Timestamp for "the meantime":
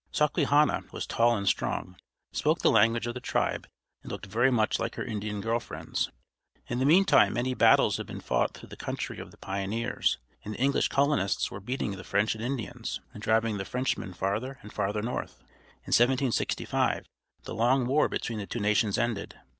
6.79-7.33